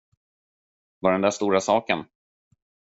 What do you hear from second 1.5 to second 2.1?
saken?